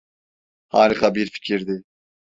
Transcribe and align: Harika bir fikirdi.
Harika 0.67 1.15
bir 1.15 1.29
fikirdi. 1.29 1.81